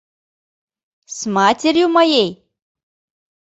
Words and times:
С 1.05 1.27
матерью 1.27 1.87
моей?.. 1.87 2.31